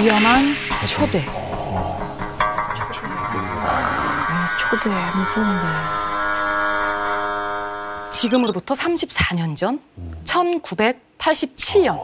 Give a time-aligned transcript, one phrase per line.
[0.00, 0.44] 위험한
[0.86, 1.24] 초대.
[4.58, 5.66] 초대 무서운데.
[8.10, 9.80] 지금으로부터 34년 전
[10.24, 11.98] 1987년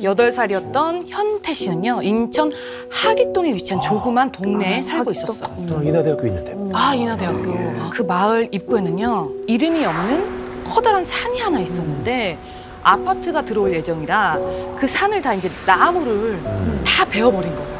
[0.00, 2.52] 8살이었던 현태 씨는요 인천
[2.90, 5.12] 하기동에 위치한 조그만 동네에 아, 살고.
[5.12, 5.44] 있었어
[5.76, 6.54] 어, 인하대학교 있는데.
[6.74, 12.38] 아 인하대학교 그 마을 입구에는요 이름이 없는 커다란 산이 하나 있었는데
[12.82, 14.38] 아파트가 들어올 예정이라
[14.78, 16.40] 그 산을 다 이제 나무를
[16.84, 17.70] 다 베어버린 거예요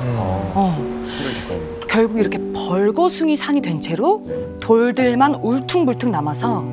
[0.55, 1.01] 어.
[1.89, 4.25] 결국 이렇게 벌거숭이 산이 된 채로
[4.61, 6.65] 돌들만 울퉁불퉁 남아서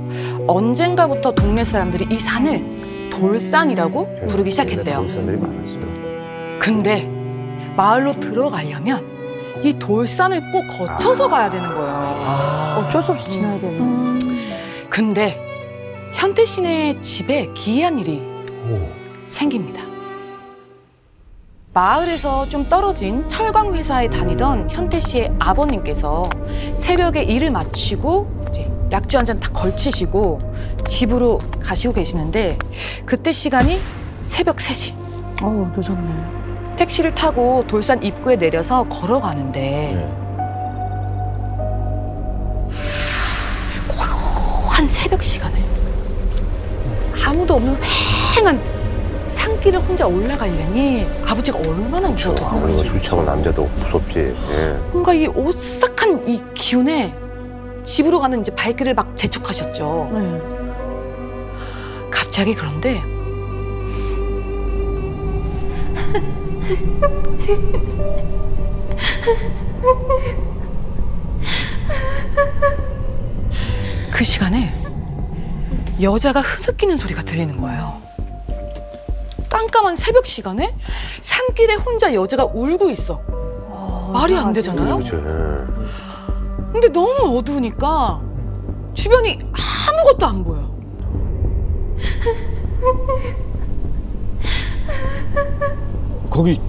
[0.48, 4.98] 언젠가부터 동네 사람들이 이 산을 돌산이라고 부르기 시작했대요.
[4.98, 5.82] 그런 사람들이 많았어요.
[6.60, 7.10] 근데
[7.76, 9.04] 마을로 들어가려면
[9.64, 12.20] 이 돌산을 꼭 거쳐서 가야 되는 거예요.
[12.78, 13.80] 어쩔 수 없이 지나야 되네.
[14.90, 15.47] 근데
[16.18, 18.20] 현태 씨네 집에 기이한 일이
[18.68, 18.90] 오.
[19.28, 19.84] 생깁니다.
[21.74, 26.28] 마을에서 좀 떨어진 철강 회사에 다니던 현태 씨의 아버님께서
[26.80, 30.40] 새벽에 일을 마치고 이제 약주 한잔딱 걸치시고
[30.88, 32.58] 집으로 가시고 계시는데
[33.06, 33.80] 그때 시간이
[34.24, 34.96] 새벽 3시.
[35.44, 36.78] 어우, 늦었네.
[36.78, 40.18] 택시를 타고 돌산 입구에 내려서 걸어가는데 네.
[43.88, 45.57] 고요한 새벽 시간을
[47.38, 47.78] 아무도 없는
[48.36, 48.60] 휑한
[49.30, 52.64] 산길을 혼자 올라가려니 아버지가 얼마나 무서웠겠어요.
[52.64, 54.36] 아무리 술 취한 남자도 무섭지.
[54.50, 54.80] 예.
[54.92, 57.14] 뭔가 이 오싹한 이 기운에
[57.84, 60.10] 집으로 가는 이제 발길을 막 재촉하셨죠.
[60.14, 60.42] 네.
[62.10, 63.04] 갑자기 그런데
[74.12, 74.72] 그 시간에
[76.02, 78.02] 여자가 흐느끼는 소리가 들리는 거예요.
[79.50, 80.76] 깜깜한 새벽 시간에
[81.22, 83.22] 산길에 혼자 여자가 울고 있어.
[84.14, 84.98] 말이 안 되잖아요.
[84.98, 85.18] 그렇죠.
[85.18, 86.72] 예.
[86.72, 88.22] 근데 너무 어두우니까
[88.94, 89.40] 주변이
[89.90, 90.78] 아무것도 안 보여.
[96.30, 96.62] 거기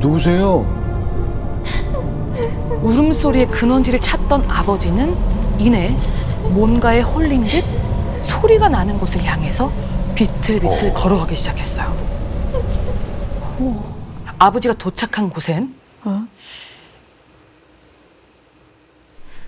[0.00, 0.66] 누구세요?
[2.82, 5.16] 울음소리의 근원지를 찾던 아버지는
[5.58, 5.96] 이내
[6.50, 7.64] 뭔가에 홀린 듯
[8.40, 9.72] 소리가 나는 곳을 향해서
[10.14, 10.94] 비틀비틀 어.
[10.94, 12.08] 걸어가기 시작했어요.
[14.38, 16.24] 아버지가 도착한 곳엔 어?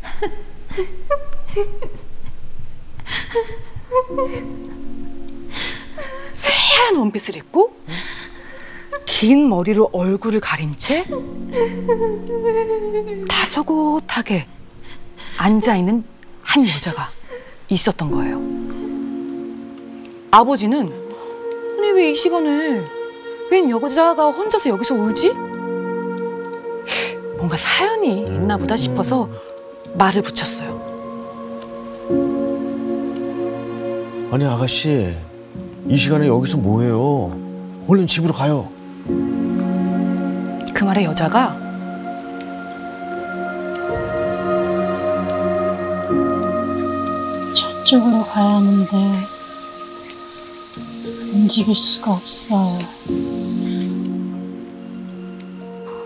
[6.35, 7.77] 새하얀 원핏을 입고
[9.07, 11.05] 긴 머리로 얼굴을 가린 채
[13.29, 14.49] 다소곳하게
[15.37, 16.03] 앉아 있는
[16.43, 17.09] 한 여자가
[17.69, 18.80] 있었던 거예요.
[20.31, 20.93] 아버지는
[21.79, 22.85] 아니 왜 이 시간에
[23.51, 25.31] 웬 여자가 혼자서 여기서 울지?
[27.37, 29.29] 뭔가 사연이 있나 보다 싶어서
[29.95, 30.79] 말을 붙였어요.
[34.31, 35.13] 아니 아가씨
[35.89, 37.37] 이 시간에 여기서 뭐해요?
[37.89, 38.69] 얼른 집으로 가요.
[40.73, 41.57] 그 말에 여자가
[47.55, 49.13] 저쪽으로 가야 하는데
[51.33, 52.79] 움직일 수가 없어.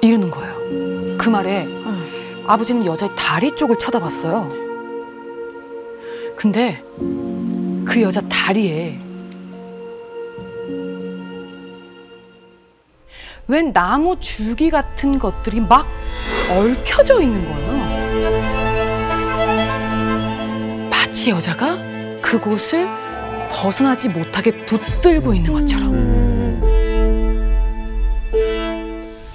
[0.02, 1.16] 이러는 거예요.
[1.18, 1.66] 그 말에
[2.46, 4.48] 아버지는 여자의 다리 쪽을 쳐다봤어요.
[6.36, 6.82] 근데
[7.86, 8.98] 그 여자 다리에
[13.46, 15.86] 웬 나무 줄기 같은 것들이 막
[16.50, 17.94] 얽혀져 있는 거예요.
[20.90, 21.78] 마치 여자가
[22.20, 23.03] 그곳을
[23.54, 25.94] 벗어나지 못하게 붙들고 있는 것처럼.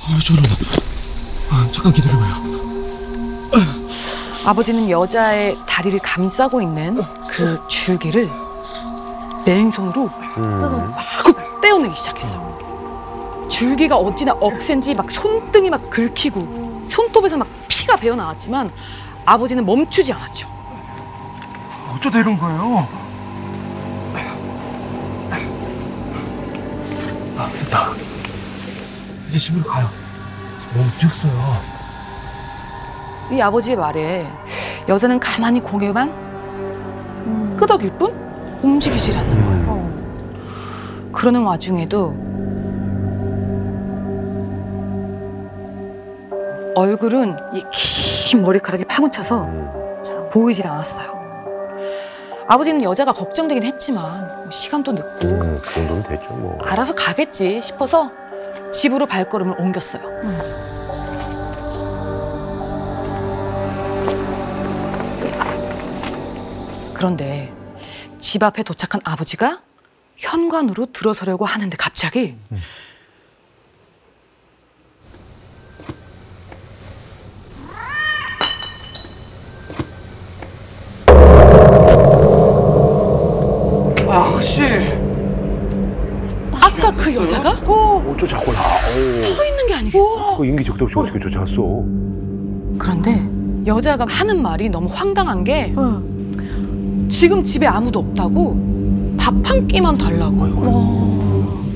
[0.03, 0.56] 아, 저러다.
[1.50, 2.50] 아, 잠깐 기다려봐요.
[4.46, 8.29] 아버지는 여자의 다리를 감싸고 있는 그 줄기를
[9.46, 10.59] 맨손으로 음.
[10.59, 13.47] 막 떼어내기 시작했어.
[13.49, 18.72] 줄기가 어찌나 억센지 막 손등이 막 긁히고 손톱에서 막 피가 배어 나왔지만
[19.26, 20.47] 아버지는 멈추지 않았죠.
[21.96, 22.88] 어쩌다 이런 거예요?
[29.29, 29.87] 이제 집으로 가요.
[30.73, 31.34] 너무 늦었어요.
[33.31, 34.28] 이 아버지의 말에
[34.87, 37.58] 여자는 가만히 고개만 음.
[37.59, 38.14] 끄덕일 뿐
[38.64, 39.66] 움직이질 않는 거예요.
[39.70, 41.09] 어.
[41.11, 42.16] 그러는 와중에도
[46.76, 47.64] 얼굴은 이
[48.29, 49.49] 긴 머리카락이 파묻혀서
[50.03, 51.17] 잘 보이질 않았어요.
[52.47, 56.59] 아버지는 여자가 걱정되긴 했지만 시간도 늦고 음, 그 정도면 됐죠 뭐.
[56.64, 58.11] 알아서 가겠지 싶어서
[58.71, 60.19] 집으로 발걸음을 옮겼어요.
[66.93, 67.53] 그런데
[68.19, 69.61] 집 앞에 도착한 아버지가
[70.17, 72.35] 현관으로 들어서려고 하는데 갑자기
[84.07, 84.98] 아가씨.
[86.61, 88.59] 아까 그 여자가 어, 쫓아오나.
[89.16, 90.38] 서 있는 게 아니겠어.
[90.38, 91.84] 그 인기 적대 없이 어떻게 쫓아왔어?
[92.78, 93.16] 그런데
[93.66, 96.02] 여자가 하는 말이 너무 황당한 게 어.
[97.09, 100.47] 지금 집에 아무도 없다고 밥 한 끼만 달라고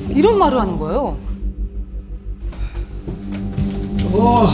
[0.09, 1.15] 이런 말을 하는 거예요.
[4.05, 4.47] 여보,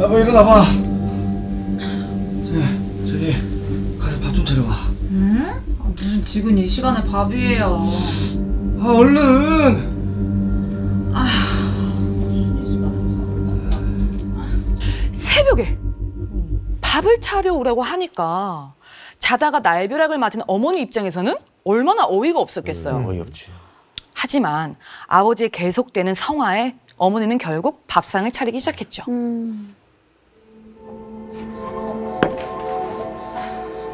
[0.00, 0.64] 여보 일어나봐.
[2.46, 2.62] 저기,
[3.06, 3.34] 저기
[3.98, 4.76] 가서 밥 좀 차려와.
[5.12, 5.46] 응?
[5.80, 7.80] 아, 무슨 지금 이 시간에 밥이에요.
[8.84, 9.92] 아 얼른.
[15.12, 15.78] 새벽에
[16.80, 18.72] 밥을 차려 오라고 하니까
[19.20, 23.06] 자다가 날벼락을 맞은 어머니 입장에서는 얼마나 어이가 없었겠어요.
[23.08, 23.52] 어이없지.
[24.14, 24.76] 하지만
[25.06, 29.04] 아버지의 계속되는 성화에 어머니는 결국 밥상을 차리기 시작했죠.
[29.08, 29.76] 음.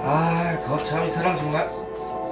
[0.02, 1.70] 아, 거참 이 사람 정말.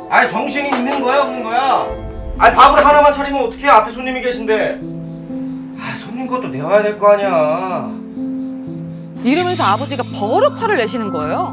[0.08, 2.05] 아, 정신이 있는 거야 없는 거야?
[2.38, 4.80] 아, 밥을 하나만 차리면 어떻게 앞에 손님이 계신데?
[5.80, 7.90] 아, 손님 것도 내와야 될 거 아니야.
[9.22, 11.52] 이러면서 아버지가 버럭 화를 내시는 거예요.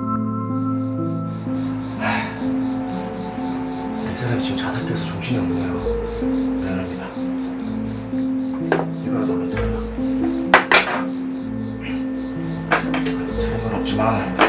[4.11, 5.73] 이 사람이 지금 자다 깨서 정신이 없네요.
[6.61, 7.05] 미안합니다.
[9.05, 9.79] 이거라도 얼른 들어라.
[13.41, 14.42] 잘못 없지만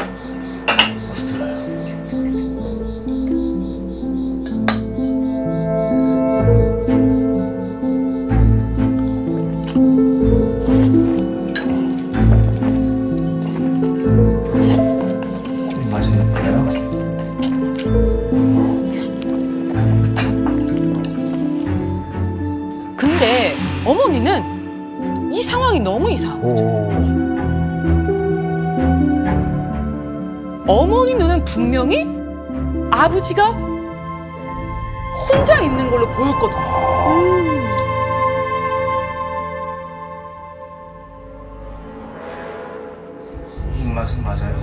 [44.05, 44.55] 입맛은 맞아요.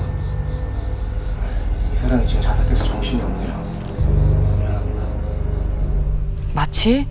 [1.93, 4.57] 이 사람이 지금 자다 깨서 정신이 없네요.
[4.59, 5.03] 미안합니다.
[6.55, 7.07] 마치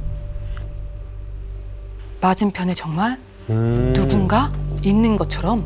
[2.21, 3.17] 맞은편에 정말
[3.49, 3.93] 음.
[3.93, 4.51] 누군가
[4.81, 5.65] 있는 것처럼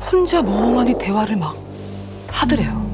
[0.00, 1.56] 혼자 멍하니 대화를 막
[2.28, 2.88] 하더래요.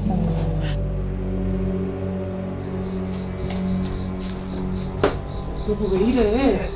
[5.69, 6.71] 여보 왜 이래?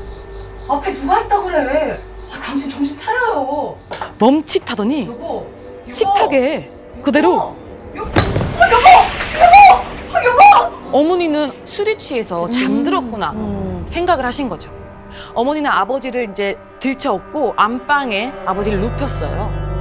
[0.67, 1.99] 앞에 누가 있다 그래?
[2.31, 3.77] 아, 당신 정신 차려요.
[4.19, 5.60] 멈칫하더니 여보,
[5.91, 6.71] 식탁에
[7.01, 7.55] 그대로
[10.91, 13.85] 어머니는 술이 취해서 잠들었구나 음.
[13.87, 14.71] 생각을 하신 거죠.
[15.33, 19.71] 어머니는 아버지를 이제 들쳐업고 안방에 아버지를 눕혔어요.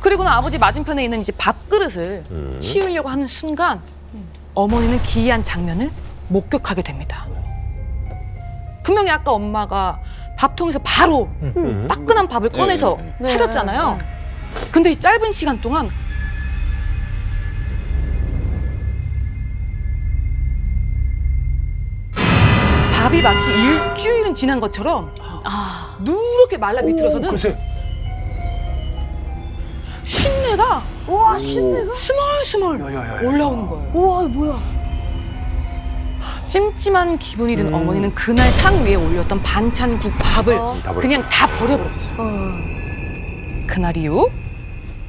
[0.00, 2.56] 그리고는 아버지 맞은편에 있는 이제 밥그릇을 음.
[2.60, 3.80] 치우려고 하는 순간
[4.54, 5.90] 어머니는 기이한 장면을
[6.28, 7.26] 목격하게 됩니다.
[8.82, 9.98] 분명히 아까 엄마가
[10.36, 11.86] 밥통에서 바로 음.
[11.88, 13.26] 따끈한 밥을 꺼내서 네.
[13.26, 13.98] 차렸잖아요.
[14.72, 15.90] 근데 이 짧은 시간 동안
[22.92, 25.12] 밥이 마치 일주일은 지난 것처럼
[26.00, 27.56] 누렇게 말라 비틀어서는 글쎄.
[30.04, 31.92] 신내가 우와 신내가?
[31.94, 33.28] 스멀스멀 야 야 야.
[33.28, 33.90] 올라오는 거예요.
[33.92, 34.75] 우와 뭐야?
[36.48, 37.74] 찜찜한 기분이 든 음.
[37.74, 40.76] 어머니는 그날 상 위에 올렸던 반찬국 밥을 어.
[41.00, 42.14] 그냥 다 버려버렸어요.
[42.18, 42.56] 어.
[43.66, 44.30] 그날 이후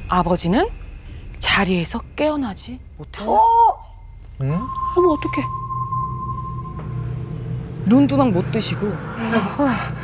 [0.08, 0.68] 아버지는
[1.38, 3.38] 자리에서 깨어나지 못했어요.
[4.40, 5.46] 어머 어떡해?
[7.86, 8.92] 눈도 막못 뜨시고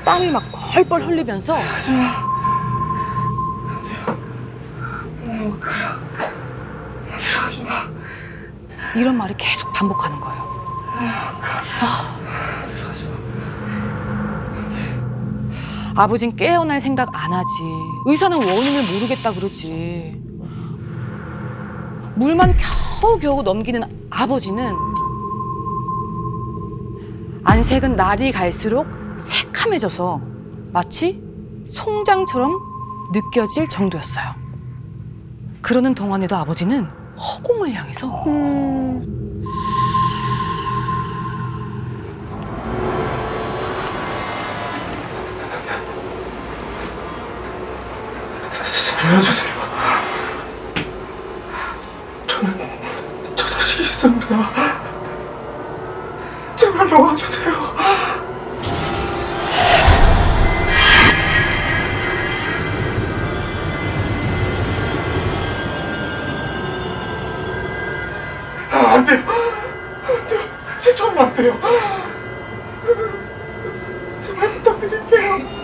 [0.05, 1.59] 땀이 막 펄펄 흘리면서
[7.17, 7.89] 들어가지 마.
[8.97, 10.54] 이런 말을 계속 반복하는 거예요.
[15.97, 17.47] 아버진 깨어날 생각 안 하지.
[18.07, 20.21] 의사는 원인을 모르겠다 그러지.
[22.17, 22.55] 물만
[23.01, 24.75] 겨우겨우 넘기는 아버지는
[27.45, 28.87] 안색은 날이 갈수록
[29.19, 30.21] 새카매져서
[30.73, 31.23] 마치
[31.67, 32.59] 송장처럼
[33.13, 34.35] 느껴질 정도였어요.
[35.61, 36.87] 그러는 동안에도 아버지는
[37.17, 39.24] 허공을 향해서 음.
[49.15, 49.55] 알려주세요.
[52.27, 52.59] 저는
[53.37, 54.27] 저 자식이 있습니다.
[56.57, 57.55] 제발 놓아주세요.
[68.73, 69.23] 아, 안 돼요.
[70.09, 70.41] 안 돼요.
[70.81, 71.57] 제 처음 안 돼요.
[74.23, 75.55] 제발 부탁드릴게요.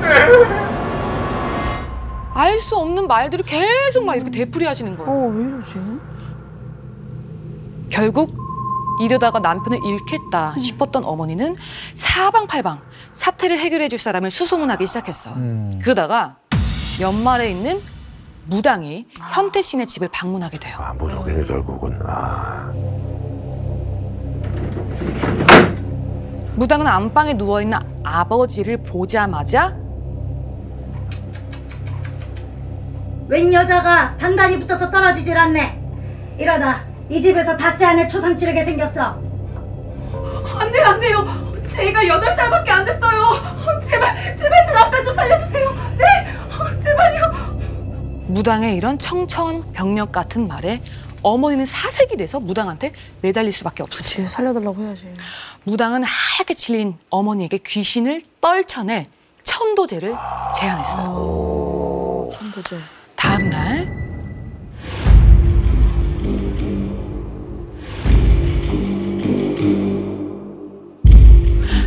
[0.00, 0.70] 잘못했는데.
[2.34, 5.10] 알수 없는 말들을 계속 막 이렇게 되풀이 하시는 거예요.
[5.10, 5.78] 어, 왜 이러지?
[7.90, 8.34] 결국
[9.02, 11.56] 이러다가 남편을 잃겠다 싶었던 어머니는
[11.94, 12.80] 사방팔방
[13.12, 15.32] 사태를 해결해 줄 사람을 수소문하기 시작했어.
[15.82, 16.36] 그러다가
[17.00, 17.80] 연말에 있는
[18.46, 20.76] 무당이 현태 씨네 집을 방문하게 돼요.
[20.78, 21.98] 아, 무속인이 결국은.
[22.04, 22.70] 아.
[26.56, 29.74] 무당은 안방에 누워 있는 아버지를 보자마자
[33.30, 35.80] 웬 여자가 단단히 붙어서 떨어지질 않네.
[36.36, 39.02] 이러다 이 집에서 닷새 안에 초상 치르게 생겼어.
[40.58, 41.52] 안 돼요, 안 돼요.
[41.68, 43.20] 제가 여덟 살밖에 안 됐어요.
[43.80, 45.72] 제발, 제발 제 남편 좀 살려주세요.
[45.96, 46.04] 네,
[46.82, 47.60] 제발요.
[48.26, 50.82] 무당의 이런 청천벽력 같은 말에
[51.22, 54.24] 어머니는 사색이 돼서 무당한테 매달릴 수밖에 없었어요.
[54.24, 55.14] 그치, 살려달라고 해야지.
[55.62, 59.06] 무당은 하얗게 칠린 어머니에게 귀신을 떨쳐낼
[59.44, 60.16] 천도제를
[60.56, 62.30] 제안했어요.
[62.32, 62.76] 천도제.
[63.40, 64.00] 다음 날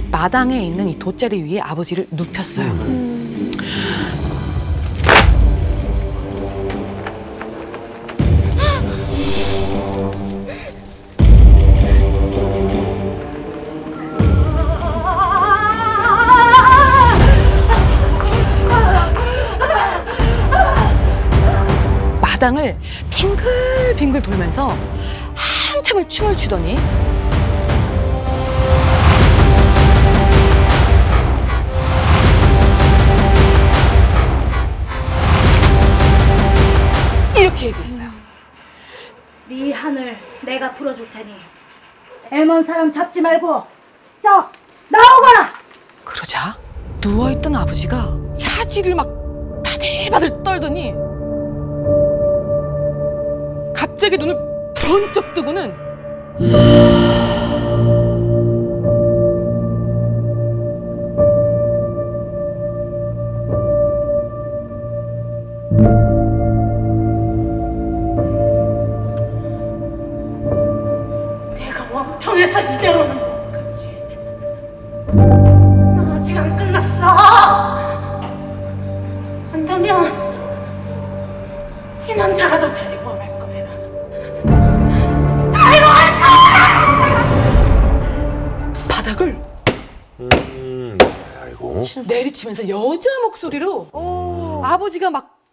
[0.10, 3.23] 마당에 있는 이 돗자리 위에 아버지를 눕혔어요.
[22.44, 22.78] 마당을
[23.10, 24.68] 빙글빙글 돌면서
[25.34, 26.76] 한참을 춤을 추더니
[37.38, 38.12] 이렇게 얘기했어요.
[39.48, 41.34] 네 하늘 내가 풀어줄 테니
[42.30, 43.64] 애먼 사람 잡지 말고
[44.22, 44.52] 썩
[44.90, 45.54] 나오거라.
[46.04, 46.58] 그러자
[47.00, 49.08] 누워있던 아버지가 사지를 막
[49.64, 51.13] 바들바들 떨더니
[53.84, 54.34] 갑자기 눈을
[54.76, 55.74] 번쩍 뜨고는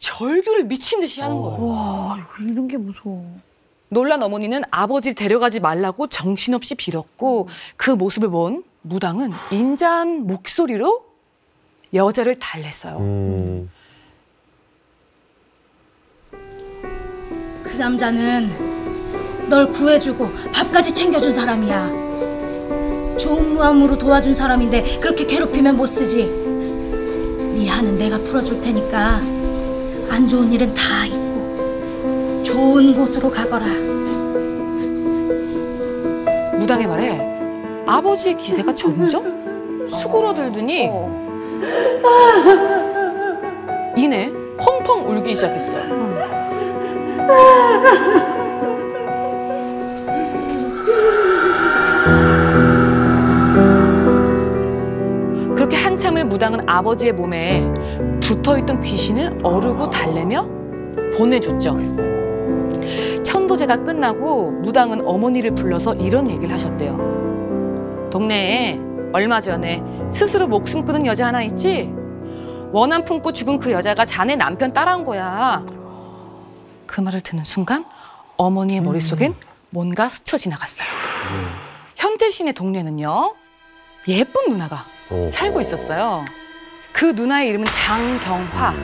[0.01, 1.65] 절규를 미친 듯이 하는 거예요.
[1.67, 3.25] 와, 이런 게 무서워.
[3.91, 11.05] 놀란 어머니는 아버지를 데려가지 말라고 정신없이 빌었고 그 모습을 본 무당은 인자한 목소리로
[11.93, 12.99] 여자를 달랬어요.
[12.99, 13.71] 음.
[17.63, 23.19] 그 남자는 널 구해주고 밥까지 챙겨준 사람이야.
[23.19, 26.25] 좋은 마음으로 도와준 사람인데 그렇게 괴롭히면 못 쓰지.
[26.25, 29.40] 네 한은 내가 풀어줄 테니까
[30.11, 33.67] 안 좋은 일은 다 잊고 좋은 곳으로 가거라.
[36.59, 40.91] 무당의 말에 아버지의 기세가 점점 수그러들더니
[43.97, 46.01] 이내 펑펑 울기 시작했어요.
[55.55, 57.65] 그렇게 한참을 무당은 아버지의 몸에
[58.31, 60.47] 붙어있던 귀신을 어르고 달래며
[61.19, 61.77] 보내줬죠.
[63.25, 68.09] 천도제가 끝나고 무당은 어머니를 불러서 이런 얘기를 하셨대요.
[68.13, 68.79] 동네에
[69.13, 69.83] 얼마 전에
[70.13, 71.93] 스스로 목숨 끊은 여자 하나 있지?
[72.71, 75.65] 원한 품고 죽은 그 여자가 자네 남편 따라한 거야.
[76.87, 77.85] 그 말을 듣는 순간
[78.37, 79.35] 어머니의 머릿속엔
[79.71, 80.87] 뭔가 스쳐 지나갔어요.
[81.97, 83.35] 현태 씨네 동네는요,
[84.07, 85.29] 예쁜 누나가 오.
[85.31, 86.25] 살고 있었어요.
[86.93, 88.75] 그 누나의 이름은 장경화.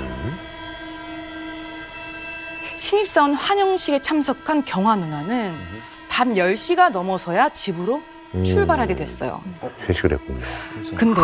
[2.76, 5.54] 신입사원 환영식에 참석한 경화 누나는
[6.08, 8.02] 밤 10시가 넘어서야 집으로
[8.34, 8.44] 음.
[8.44, 9.40] 출발하게 됐어요.
[9.78, 10.40] 휴식을 했군요.
[10.96, 11.20] 근데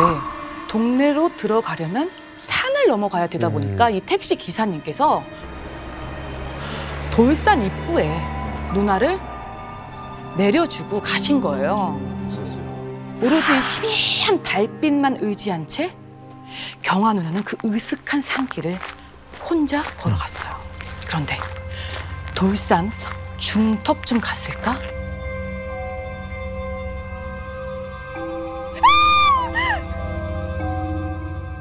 [0.69, 5.23] 동네로 들어가려면 산을 넘어가야 되다 보니까 이 택시 기사님께서
[7.13, 8.11] 돌산 입구에
[8.75, 9.19] 누나를
[10.37, 12.01] 내려주고 가신 거예요.
[13.21, 15.91] 오로지 희미한 달빛만 의지한 채
[16.83, 18.79] 경화 누나는 그 으슥한 산길을
[19.49, 20.55] 혼자 걸어갔어요.
[21.07, 21.39] 그런데
[22.35, 22.91] 돌산
[23.39, 24.79] 중턱쯤 갔을까?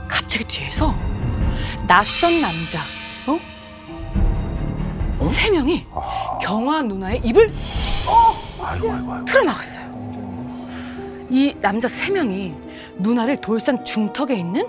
[0.07, 0.95] 갑자기 뒤에서
[1.88, 2.79] 낯선 남자,
[3.27, 3.39] 어?
[5.29, 5.86] 세 명이
[6.41, 7.50] 경화 누나의 입을
[8.63, 9.25] 아이고 아이고 아이고.
[9.25, 9.91] 틀어막았어요.
[11.29, 12.53] 이 남자 세 명이
[12.98, 14.67] 누나를 돌산 중턱에 있는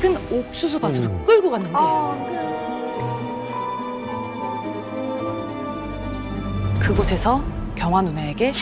[0.00, 1.78] 작은 옥수수 밭으로 끌고 갔는데
[6.80, 7.42] 그곳에서
[7.76, 8.52] 경화 누나에게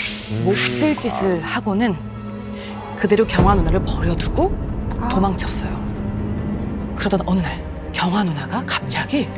[0.44, 1.96] 몹쓸 짓을 하고는
[2.98, 4.52] 그대로 경화 누나를 버려두고
[5.10, 5.84] 도망쳤어요.
[6.96, 9.28] 그러던 어느 날 경화 누나가 갑자기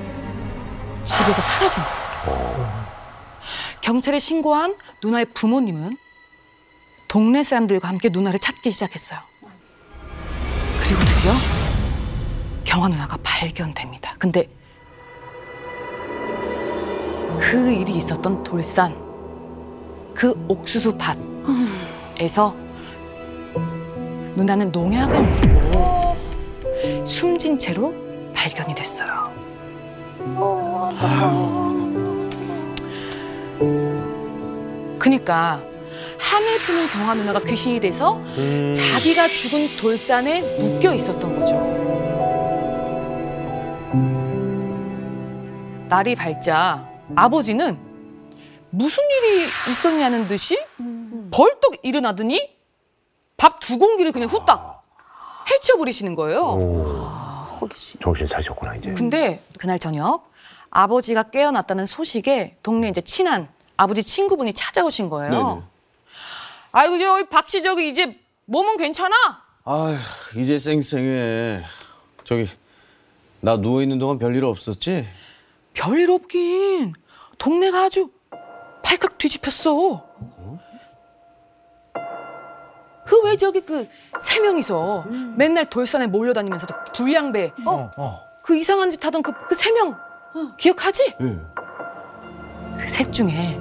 [1.04, 1.82] 집에서 사라진
[2.24, 2.90] 거예요.
[3.82, 5.92] 경찰에 신고한 누나의 부모님은
[7.08, 9.20] 동네 사람들과 함께 누나를 찾기 시작했어요.
[10.82, 11.59] 그리고 드디어
[12.70, 14.14] 경화 누나가 발견됩니다.
[14.16, 14.48] 근데
[17.40, 18.94] 그 일이 있었던 돌산
[20.14, 20.96] 그 옥수수
[22.16, 22.54] 밭에서
[24.36, 26.16] 누나는 농약을 물고
[27.04, 27.92] 숨진 채로
[28.34, 29.32] 발견이 됐어요.
[34.96, 35.60] 그니까
[36.18, 42.09] 하늘 푸는 경화 누나가 귀신이 돼서 자기가 죽은 돌산에 묶여 있었던 거죠.
[45.90, 47.76] 날이 밝자 아버지는
[48.70, 50.56] 무슨 일이 있었냐는 듯이
[51.32, 52.56] 벌떡 일어나더니
[53.36, 54.84] 밥 두 공기를 그냥 후딱
[55.50, 56.40] 헤쳐버리시는 거예요.
[56.54, 57.68] 오.
[58.00, 58.92] 정신 차리셨구나 이제.
[58.94, 60.30] 근데 그날 저녁
[60.70, 65.30] 아버지가 깨어났다는 소식에 동네 이제 친한 아버지 친구분이 찾아오신 거예요.
[65.30, 65.62] 네네.
[66.72, 69.16] 아이고 저기 박씨 저기 이제 몸은 괜찮아?
[69.64, 69.96] 아휴
[70.38, 71.62] 이제 쌩쌩해.
[72.22, 72.46] 저기
[73.40, 75.06] 나 누워 있는 동안 별일 없었지?
[75.80, 76.92] 별일 없긴.
[77.38, 78.10] 동네가 아주
[78.84, 80.04] 팔칵 뒤집혔어.
[83.06, 83.88] 그왜 저기 그
[84.20, 85.04] 세 명이서
[85.36, 87.52] 맨날 돌산에 몰려다니면서 불량배
[88.42, 89.96] 그 이상한 짓 하던 그 세명
[90.58, 91.14] 기억하지?
[91.20, 91.38] 예.
[92.78, 93.58] 그셋 중에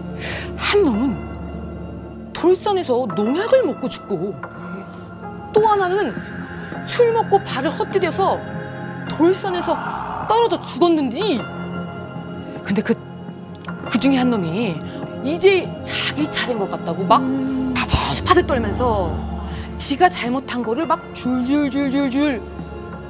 [0.58, 4.36] 한 놈은 돌산에서 농약을 먹고 죽고
[5.54, 6.14] 또 하나는
[6.86, 8.38] 술 먹고 발을 헛디뎌서
[9.10, 9.78] 돌산에서
[10.28, 11.40] 떨어져 죽었는디.
[12.70, 12.94] 근데 그,
[13.90, 14.80] 그 중에 한 놈이
[15.24, 17.20] 이제 자기 차례인 것 같다고 막
[17.74, 19.12] 파들파들 떨면서
[19.78, 22.40] 지가 잘못한 거를 막 줄줄줄줄줄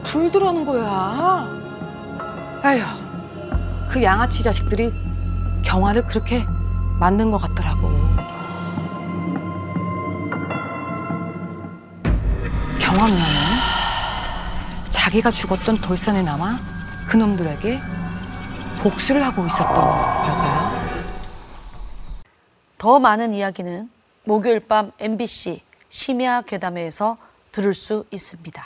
[0.06, 1.46] 불더라는 거야.
[2.64, 2.82] 아휴,
[3.90, 4.94] 그 양아치 자식들이
[5.62, 6.46] 경화를 그렇게
[6.98, 7.90] 만든 것 같더라고.
[12.80, 13.60] 경화 누나는
[14.90, 16.58] 자기가 죽었던 돌산에 남아
[17.08, 17.99] 그놈들에게
[18.82, 20.70] 복수를 하고 있었던 걸까요?
[22.78, 23.90] 더 많은 이야기는
[24.24, 27.18] 목요일 밤 MBC 심야 괴담회에서
[27.52, 28.66] 들을 수 있습니다.